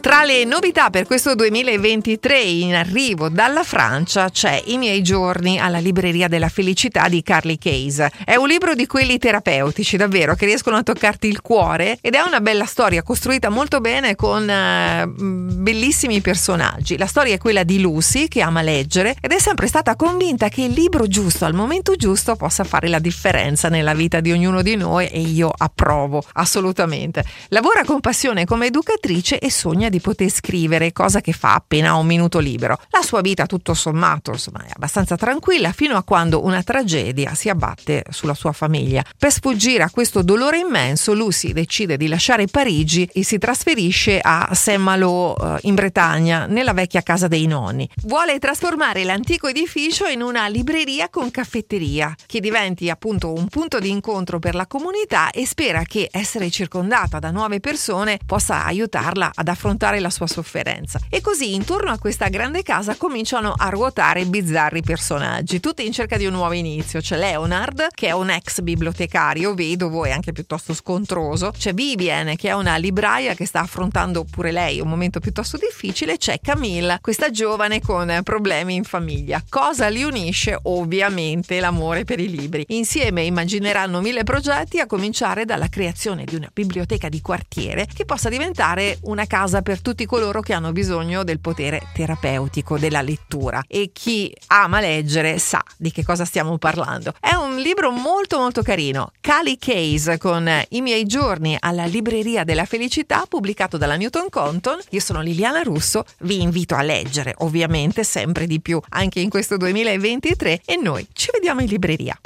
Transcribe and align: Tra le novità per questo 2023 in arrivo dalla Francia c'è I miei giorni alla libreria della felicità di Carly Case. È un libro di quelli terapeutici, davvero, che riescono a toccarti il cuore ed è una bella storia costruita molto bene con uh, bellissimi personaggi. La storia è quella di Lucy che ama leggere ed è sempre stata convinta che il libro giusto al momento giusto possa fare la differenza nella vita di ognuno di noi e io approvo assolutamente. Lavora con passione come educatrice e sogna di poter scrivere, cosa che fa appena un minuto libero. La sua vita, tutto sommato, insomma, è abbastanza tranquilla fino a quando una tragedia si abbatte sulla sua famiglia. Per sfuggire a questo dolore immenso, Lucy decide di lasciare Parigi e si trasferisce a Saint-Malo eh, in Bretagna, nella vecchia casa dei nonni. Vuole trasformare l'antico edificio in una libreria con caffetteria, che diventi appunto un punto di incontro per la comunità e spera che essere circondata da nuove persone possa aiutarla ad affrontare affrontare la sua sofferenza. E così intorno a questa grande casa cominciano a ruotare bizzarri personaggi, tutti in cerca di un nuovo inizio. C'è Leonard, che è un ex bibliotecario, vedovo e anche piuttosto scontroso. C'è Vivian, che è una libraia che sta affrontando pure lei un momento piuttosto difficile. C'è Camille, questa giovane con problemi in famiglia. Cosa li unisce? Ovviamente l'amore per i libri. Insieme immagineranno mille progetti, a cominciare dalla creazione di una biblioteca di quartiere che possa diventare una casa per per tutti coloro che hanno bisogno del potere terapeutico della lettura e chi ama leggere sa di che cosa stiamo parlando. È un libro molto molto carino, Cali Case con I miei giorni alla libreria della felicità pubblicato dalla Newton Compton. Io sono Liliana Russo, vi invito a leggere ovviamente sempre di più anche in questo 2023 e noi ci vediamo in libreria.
Tra 0.00 0.24
le 0.24 0.44
novità 0.44 0.88
per 0.88 1.04
questo 1.04 1.34
2023 1.34 2.40
in 2.40 2.74
arrivo 2.74 3.28
dalla 3.28 3.62
Francia 3.62 4.30
c'è 4.30 4.62
I 4.64 4.78
miei 4.78 5.02
giorni 5.02 5.58
alla 5.58 5.78
libreria 5.78 6.26
della 6.26 6.48
felicità 6.48 7.06
di 7.06 7.22
Carly 7.22 7.58
Case. 7.58 8.10
È 8.24 8.34
un 8.34 8.48
libro 8.48 8.74
di 8.74 8.86
quelli 8.86 9.18
terapeutici, 9.18 9.98
davvero, 9.98 10.34
che 10.34 10.46
riescono 10.46 10.76
a 10.76 10.82
toccarti 10.82 11.26
il 11.26 11.42
cuore 11.42 11.98
ed 12.00 12.14
è 12.14 12.22
una 12.22 12.40
bella 12.40 12.64
storia 12.64 13.02
costruita 13.02 13.50
molto 13.50 13.82
bene 13.82 14.16
con 14.16 14.48
uh, 14.48 15.06
bellissimi 15.06 16.22
personaggi. 16.22 16.96
La 16.96 17.06
storia 17.06 17.34
è 17.34 17.38
quella 17.38 17.62
di 17.62 17.78
Lucy 17.78 18.26
che 18.26 18.40
ama 18.40 18.62
leggere 18.62 19.14
ed 19.20 19.32
è 19.32 19.38
sempre 19.38 19.66
stata 19.66 19.96
convinta 19.96 20.48
che 20.48 20.62
il 20.62 20.72
libro 20.72 21.08
giusto 21.08 21.44
al 21.44 21.52
momento 21.52 21.94
giusto 21.96 22.36
possa 22.36 22.64
fare 22.64 22.88
la 22.88 23.00
differenza 23.00 23.68
nella 23.68 23.92
vita 23.92 24.20
di 24.20 24.32
ognuno 24.32 24.62
di 24.62 24.76
noi 24.76 25.08
e 25.08 25.20
io 25.20 25.52
approvo 25.54 26.24
assolutamente. 26.32 27.22
Lavora 27.48 27.84
con 27.84 28.00
passione 28.00 28.46
come 28.46 28.66
educatrice 28.66 29.38
e 29.38 29.50
sogna 29.50 29.88
di 29.90 30.00
poter 30.00 30.30
scrivere, 30.30 30.92
cosa 30.92 31.20
che 31.20 31.32
fa 31.32 31.54
appena 31.54 31.96
un 31.96 32.06
minuto 32.06 32.38
libero. 32.38 32.78
La 32.90 33.02
sua 33.02 33.20
vita, 33.20 33.44
tutto 33.44 33.74
sommato, 33.74 34.30
insomma, 34.30 34.64
è 34.64 34.70
abbastanza 34.74 35.16
tranquilla 35.16 35.72
fino 35.72 35.96
a 35.96 36.02
quando 36.02 36.42
una 36.44 36.62
tragedia 36.62 37.34
si 37.34 37.50
abbatte 37.50 38.04
sulla 38.08 38.34
sua 38.34 38.52
famiglia. 38.52 39.04
Per 39.18 39.30
sfuggire 39.30 39.82
a 39.82 39.90
questo 39.90 40.22
dolore 40.22 40.58
immenso, 40.58 41.12
Lucy 41.12 41.52
decide 41.52 41.96
di 41.96 42.06
lasciare 42.06 42.46
Parigi 42.46 43.08
e 43.12 43.24
si 43.24 43.38
trasferisce 43.38 44.20
a 44.22 44.48
Saint-Malo 44.52 45.36
eh, 45.36 45.58
in 45.62 45.74
Bretagna, 45.74 46.46
nella 46.46 46.72
vecchia 46.72 47.02
casa 47.02 47.28
dei 47.28 47.46
nonni. 47.46 47.88
Vuole 48.04 48.38
trasformare 48.38 49.04
l'antico 49.04 49.48
edificio 49.48 50.06
in 50.06 50.22
una 50.22 50.46
libreria 50.48 51.08
con 51.08 51.30
caffetteria, 51.30 52.14
che 52.26 52.40
diventi 52.40 52.88
appunto 52.88 53.32
un 53.32 53.48
punto 53.48 53.78
di 53.78 53.90
incontro 53.90 54.38
per 54.38 54.54
la 54.54 54.66
comunità 54.66 55.30
e 55.30 55.46
spera 55.46 55.82
che 55.82 56.08
essere 56.10 56.50
circondata 56.50 57.18
da 57.18 57.30
nuove 57.30 57.58
persone 57.60 58.18
possa 58.24 58.64
aiutarla 58.64 59.32
ad 59.34 59.48
affrontare 59.48 59.79
affrontare 59.80 60.00
la 60.00 60.10
sua 60.10 60.26
sofferenza. 60.26 61.00
E 61.08 61.22
così 61.22 61.54
intorno 61.54 61.90
a 61.90 61.98
questa 61.98 62.28
grande 62.28 62.62
casa 62.62 62.96
cominciano 62.96 63.54
a 63.56 63.70
ruotare 63.70 64.26
bizzarri 64.26 64.82
personaggi, 64.82 65.58
tutti 65.60 65.86
in 65.86 65.92
cerca 65.92 66.18
di 66.18 66.26
un 66.26 66.32
nuovo 66.32 66.52
inizio. 66.52 67.00
C'è 67.00 67.16
Leonard, 67.16 67.88
che 67.94 68.08
è 68.08 68.12
un 68.12 68.28
ex 68.28 68.60
bibliotecario, 68.60 69.54
vedovo 69.54 70.04
e 70.04 70.10
anche 70.10 70.32
piuttosto 70.32 70.74
scontroso. 70.74 71.52
C'è 71.56 71.72
Vivian, 71.72 72.36
che 72.36 72.48
è 72.48 72.52
una 72.52 72.76
libraia 72.76 73.34
che 73.34 73.46
sta 73.46 73.60
affrontando 73.60 74.24
pure 74.24 74.52
lei 74.52 74.80
un 74.80 74.88
momento 74.88 75.18
piuttosto 75.18 75.56
difficile. 75.56 76.18
C'è 76.18 76.40
Camille, 76.42 76.98
questa 77.00 77.30
giovane 77.30 77.80
con 77.80 78.20
problemi 78.22 78.74
in 78.74 78.84
famiglia. 78.84 79.42
Cosa 79.48 79.88
li 79.88 80.02
unisce? 80.02 80.58
Ovviamente 80.64 81.58
l'amore 81.58 82.04
per 82.04 82.20
i 82.20 82.28
libri. 82.28 82.64
Insieme 82.68 83.22
immagineranno 83.22 84.00
mille 84.00 84.24
progetti, 84.24 84.78
a 84.78 84.86
cominciare 84.86 85.46
dalla 85.46 85.68
creazione 85.68 86.24
di 86.24 86.34
una 86.34 86.50
biblioteca 86.52 87.08
di 87.08 87.20
quartiere 87.20 87.86
che 87.92 88.04
possa 88.04 88.28
diventare 88.28 88.98
una 89.02 89.26
casa 89.26 89.62
per 89.62 89.69
per 89.70 89.82
tutti 89.82 90.04
coloro 90.04 90.40
che 90.40 90.52
hanno 90.52 90.72
bisogno 90.72 91.22
del 91.22 91.38
potere 91.38 91.80
terapeutico 91.92 92.76
della 92.76 93.02
lettura 93.02 93.62
e 93.68 93.90
chi 93.92 94.34
ama 94.48 94.80
leggere 94.80 95.38
sa 95.38 95.62
di 95.76 95.92
che 95.92 96.02
cosa 96.02 96.24
stiamo 96.24 96.58
parlando. 96.58 97.14
È 97.20 97.34
un 97.34 97.56
libro 97.58 97.92
molto 97.92 98.38
molto 98.38 98.62
carino, 98.62 99.12
Cali 99.20 99.58
Case 99.58 100.18
con 100.18 100.50
I 100.70 100.80
miei 100.80 101.06
giorni 101.06 101.56
alla 101.56 101.84
libreria 101.84 102.42
della 102.42 102.64
felicità 102.64 103.26
pubblicato 103.28 103.76
dalla 103.76 103.94
Newton 103.94 104.28
Compton. 104.28 104.80
Io 104.88 105.00
sono 105.00 105.20
Liliana 105.20 105.62
Russo, 105.62 106.04
vi 106.22 106.42
invito 106.42 106.74
a 106.74 106.82
leggere 106.82 107.32
ovviamente 107.38 108.02
sempre 108.02 108.48
di 108.48 108.60
più 108.60 108.80
anche 108.88 109.20
in 109.20 109.30
questo 109.30 109.56
2023 109.56 110.62
e 110.64 110.80
noi 110.82 111.06
ci 111.12 111.28
vediamo 111.32 111.60
in 111.60 111.68
libreria. 111.68 112.18